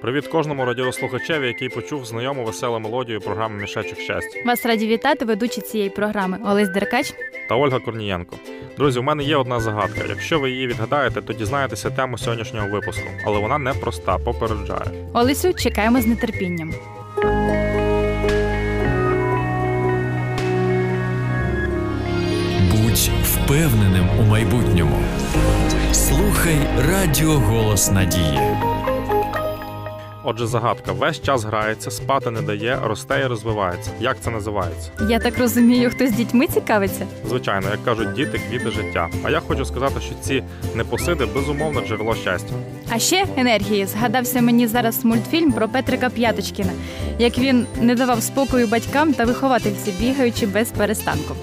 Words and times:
Привіт 0.00 0.26
кожному 0.26 0.64
радіослухачеві, 0.64 1.46
який 1.46 1.68
почув 1.68 2.06
знайому 2.06 2.44
веселу 2.44 2.78
мелодію 2.80 3.20
програми 3.20 3.60
Мішечок 3.60 3.98
щастя 3.98 4.38
Вас 4.46 4.66
раді 4.66 4.86
вітати 4.86 5.24
ведучі 5.24 5.60
цієї 5.60 5.90
програми 5.90 6.38
Олесь 6.46 6.68
Деркач. 6.68 7.14
та 7.48 7.54
Ольга 7.54 7.78
Корнієнко. 7.78 8.36
Друзі, 8.76 8.98
у 8.98 9.02
мене 9.02 9.22
є 9.24 9.36
одна 9.36 9.60
загадка. 9.60 10.00
Якщо 10.08 10.40
ви 10.40 10.50
її 10.50 10.66
відгадаєте, 10.66 11.22
то 11.22 11.32
дізнаєтеся 11.32 11.90
тему 11.90 12.18
сьогоднішнього 12.18 12.68
випуску, 12.68 13.08
але 13.26 13.38
вона 13.38 13.58
не 13.58 13.72
проста, 13.72 14.18
попереджає. 14.18 14.84
Олесю 15.14 15.54
чекаємо 15.54 16.00
з 16.00 16.06
нетерпінням. 16.16 16.74
Будь 22.72 23.10
впевненим 23.24 24.06
у 24.20 24.22
майбутньому. 24.22 24.98
Слухай 25.92 26.56
Радіо 26.90 27.32
Голос 27.32 27.90
Надії. 27.90 28.40
Отже, 30.28 30.46
загадка 30.46 30.92
весь 30.92 31.22
час 31.22 31.44
грається, 31.44 31.90
спати 31.90 32.30
не 32.30 32.42
дає, 32.42 32.78
росте 32.82 33.20
і 33.20 33.26
розвивається. 33.26 33.90
Як 34.00 34.16
це 34.20 34.30
називається? 34.30 34.90
Я 35.08 35.18
так 35.18 35.38
розумію, 35.38 35.90
хто 35.90 36.06
з 36.06 36.10
дітьми 36.10 36.46
цікавиться. 36.46 37.06
Звичайно, 37.28 37.70
як 37.70 37.84
кажуть 37.84 38.12
діти, 38.12 38.40
квіти 38.48 38.70
життя. 38.70 39.08
А 39.24 39.30
я 39.30 39.40
хочу 39.40 39.64
сказати, 39.64 40.00
що 40.00 40.14
ці 40.20 40.42
непосиди 40.74 41.26
безумовно 41.26 41.80
джерело 41.80 42.14
щастя. 42.14 42.52
А 42.90 42.98
ще 42.98 43.26
енергії 43.36 43.86
згадався 43.86 44.40
мені 44.40 44.66
зараз 44.66 45.04
мультфільм 45.04 45.52
про 45.52 45.68
Петрика 45.68 46.10
П'яточкіна, 46.10 46.72
як 47.18 47.38
він 47.38 47.66
не 47.80 47.94
давав 47.94 48.22
спокою 48.22 48.66
батькам 48.66 49.14
та 49.14 49.24
виховательці, 49.24 49.92
бігаючи 50.00 50.46
без 50.46 50.70
перестанку. 50.70 51.34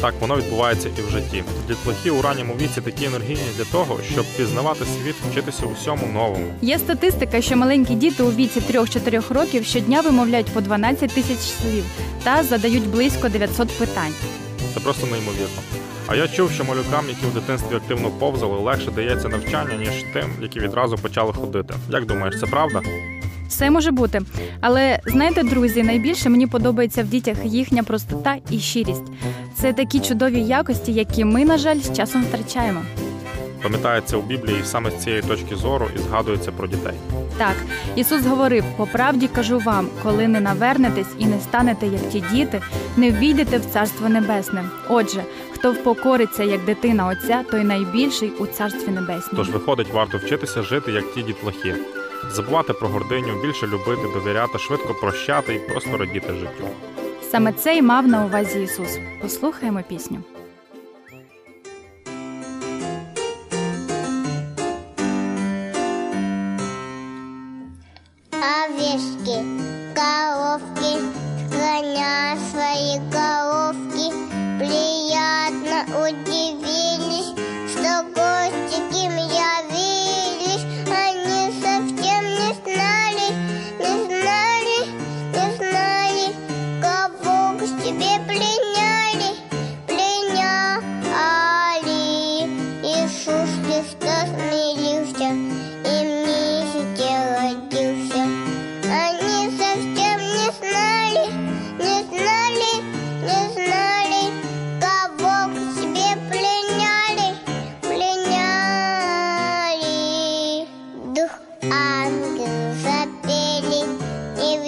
Так 0.00 0.14
воно 0.20 0.36
відбувається 0.36 0.88
і 0.98 1.02
в 1.02 1.10
житті. 1.10 1.44
Дітлахи 1.68 2.10
у 2.10 2.22
ранньому 2.22 2.54
віці 2.60 2.80
такі 2.80 3.04
енергійні 3.04 3.40
для 3.56 3.64
того, 3.64 3.98
щоб 4.12 4.24
пізнавати 4.36 4.84
світ, 4.84 5.14
вчитися 5.30 5.66
усьому 5.66 6.06
новому. 6.14 6.46
Є 6.62 6.78
статистика, 6.78 7.40
що 7.40 7.56
маленькі 7.56 7.94
діти 7.94 8.22
у 8.22 8.30
віці 8.30 8.60
3-4 8.60 9.34
років 9.34 9.64
щодня 9.64 10.00
вимовляють 10.00 10.46
по 10.46 10.60
12 10.60 11.14
тисяч 11.14 11.38
слів 11.38 11.84
та 12.22 12.42
задають 12.42 12.86
близько 12.88 13.28
900 13.28 13.68
питань. 13.78 14.12
Це 14.74 14.80
просто 14.80 15.06
неймовірно. 15.06 15.60
А 16.06 16.16
я 16.16 16.28
чув, 16.28 16.50
що 16.50 16.64
малюкам, 16.64 17.08
які 17.08 17.26
в 17.26 17.34
дитинстві 17.34 17.76
активно 17.76 18.10
повзали, 18.10 18.58
легше 18.58 18.90
дається 18.90 19.28
навчання, 19.28 19.74
ніж 19.78 20.04
тим, 20.12 20.30
які 20.42 20.60
відразу 20.60 20.96
почали 20.96 21.32
ходити. 21.32 21.74
Як 21.90 22.06
думаєш, 22.06 22.40
це 22.40 22.46
правда? 22.46 22.80
Все 23.48 23.70
може 23.70 23.90
бути. 23.90 24.20
Але 24.60 25.00
знаєте, 25.06 25.42
друзі, 25.42 25.82
найбільше 25.82 26.28
мені 26.28 26.46
подобається 26.46 27.02
в 27.02 27.06
дітях 27.06 27.36
їхня 27.44 27.82
простота 27.82 28.36
і 28.50 28.58
щирість. 28.58 29.02
Це 29.60 29.72
такі 29.72 30.00
чудові 30.00 30.40
якості, 30.40 30.92
які 30.92 31.24
ми, 31.24 31.44
на 31.44 31.58
жаль, 31.58 31.78
з 31.78 31.96
часом 31.96 32.24
втрачаємо. 32.24 32.82
Пам'ятається 33.62 34.16
у 34.16 34.22
Біблії 34.22 34.60
саме 34.64 34.90
з 34.90 34.94
цієї 34.96 35.22
точки 35.22 35.56
зору 35.56 35.88
і 35.96 35.98
згадується 35.98 36.52
про 36.52 36.66
дітей. 36.66 36.92
Так, 37.38 37.54
Ісус 37.96 38.26
говорив: 38.26 38.64
по 38.76 38.86
правді 38.86 39.28
кажу 39.28 39.58
вам, 39.58 39.88
коли 40.02 40.28
не 40.28 40.40
навернетесь 40.40 41.06
і 41.18 41.26
не 41.26 41.40
станете, 41.40 41.86
як 41.86 42.08
ті 42.08 42.20
діти, 42.32 42.60
не 42.96 43.10
ввійдете 43.10 43.58
в 43.58 43.64
Царство 43.72 44.08
Небесне. 44.08 44.64
Отже, 44.88 45.22
хто 45.52 45.72
впокориться 45.72 46.42
як 46.42 46.64
дитина 46.64 47.06
Отця, 47.06 47.44
той 47.50 47.64
найбільший 47.64 48.30
у 48.30 48.46
Царстві 48.46 48.92
Небесному. 48.92 49.36
Тож 49.36 49.50
виходить, 49.50 49.92
варто 49.92 50.18
вчитися 50.18 50.62
жити 50.62 50.92
як 50.92 51.14
ті 51.14 51.22
дітлахи, 51.22 51.74
забувати 52.32 52.72
про 52.72 52.88
гординю, 52.88 53.42
більше 53.42 53.66
любити, 53.66 54.02
довіряти, 54.14 54.58
швидко 54.58 54.94
прощати 54.94 55.54
і 55.54 55.58
просто 55.58 55.96
радіти 55.96 56.32
життю. 56.32 56.68
Саме 57.36 57.52
це 57.52 57.76
й 57.76 57.82
мав 57.82 58.08
на 58.08 58.24
увазі 58.24 58.62
Ісус. 58.62 58.98
Послухаємо 59.22 59.82
пісню. 59.88 60.18
Овечки, 68.32 69.55
ангел 111.72 112.74
запели, 112.82 113.82
и 114.38 114.58
в 114.58 114.64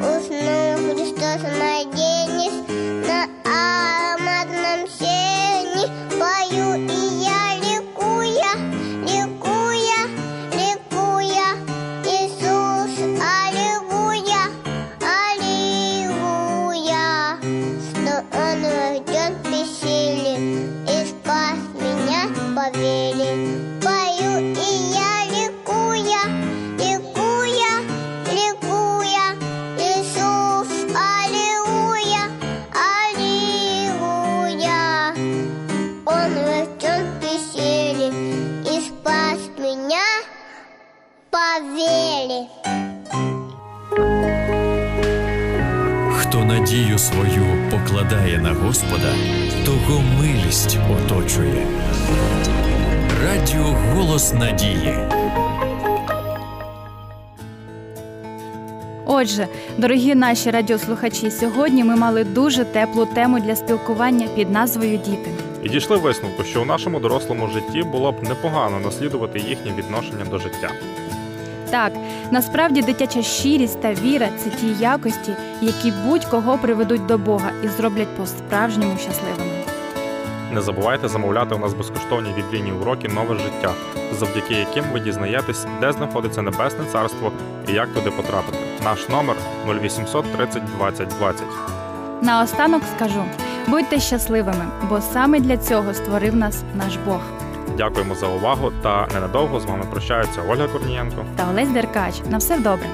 уснул 0.00 0.76
Христос 0.90 1.42
младенец 1.42 2.54
на 3.06 3.18
ароматном 3.44 4.80
сене. 4.88 5.84
Пою 6.18 6.68
и 6.74 7.00
я 7.22 7.42
ликуя, 7.62 8.52
ликуя, 9.04 10.00
ликуя. 10.52 11.48
Иисус, 12.04 12.94
аллилуйя, 13.20 14.44
аллилуйя. 15.30 17.06
Что 17.90 18.14
Он 18.32 18.58
рожден 18.64 19.32
в 19.34 19.42
пещере 19.44 20.34
и 20.86 21.06
меня 21.76 22.22
по 22.54 22.66
надію 46.68 46.98
свою 46.98 47.70
покладає 47.70 48.38
на 48.38 48.52
Господа, 48.52 49.14
того 49.64 50.02
милість 50.20 50.78
оточує. 50.92 51.66
Радіо 53.24 53.76
Голос 53.94 54.34
Надії. 54.34 54.94
Отже, 59.06 59.48
дорогі 59.78 60.14
наші 60.14 60.50
радіослухачі, 60.50 61.30
сьогодні 61.30 61.84
ми 61.84 61.96
мали 61.96 62.24
дуже 62.24 62.64
теплу 62.64 63.06
тему 63.06 63.40
для 63.40 63.56
спілкування 63.56 64.26
під 64.36 64.50
назвою 64.50 64.96
Діти. 64.96 65.30
І 65.64 65.68
дійшли 65.68 65.96
висновку, 65.96 66.44
що 66.44 66.62
у 66.62 66.64
нашому 66.64 67.00
дорослому 67.00 67.48
житті 67.48 67.82
було 67.82 68.12
б 68.12 68.22
непогано 68.22 68.80
наслідувати 68.80 69.38
їхнє 69.38 69.72
відношення 69.78 70.24
до 70.30 70.38
життя. 70.38 70.70
Так, 71.70 71.92
насправді 72.30 72.82
дитяча 72.82 73.22
щирість 73.22 73.80
та 73.80 73.94
віра 73.94 74.28
це 74.38 74.50
ті 74.50 74.66
якості, 74.80 75.32
які 75.60 75.92
будь-кого 76.06 76.58
приведуть 76.58 77.06
до 77.06 77.18
Бога 77.18 77.50
і 77.64 77.68
зроблять 77.68 78.16
по-справжньому 78.16 78.98
щасливими. 78.98 79.58
Не 80.52 80.60
забувайте 80.60 81.08
замовляти 81.08 81.54
у 81.54 81.58
нас 81.58 81.74
безкоштовні 81.74 82.30
біблійні 82.36 82.72
уроки 82.72 83.08
нове 83.08 83.34
життя, 83.34 83.70
завдяки 84.18 84.54
яким 84.54 84.84
ви 84.92 85.00
дізнаєтесь, 85.00 85.66
де 85.80 85.92
знаходиться 85.92 86.42
небесне 86.42 86.84
царство 86.92 87.32
і 87.68 87.72
як 87.72 87.88
туди 87.88 88.10
потрапити. 88.10 88.58
Наш 88.84 89.08
номер 89.08 89.36
0800 89.68 90.32
30 90.36 90.62
20 90.76 91.08
20. 91.08 91.46
Наостанок 92.22 92.82
скажу: 92.96 93.24
будьте 93.66 94.00
щасливими, 94.00 94.64
бо 94.88 95.00
саме 95.00 95.40
для 95.40 95.56
цього 95.56 95.94
створив 95.94 96.36
нас 96.36 96.62
наш 96.74 96.96
Бог. 97.06 97.20
Дякуємо 97.78 98.14
за 98.14 98.26
увагу 98.26 98.72
та 98.82 99.08
ненадовго 99.14 99.60
з 99.60 99.64
вами 99.64 99.84
прощаються 99.90 100.42
Ольга 100.48 100.68
Корнієнко. 100.68 101.24
Та 101.36 101.50
Олесь 101.50 101.68
Деркач. 101.68 102.14
На 102.30 102.38
все 102.38 102.58
добре. 102.58 102.86